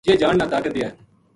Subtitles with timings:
[0.07, 0.89] یہ جان نا طاقت دیئے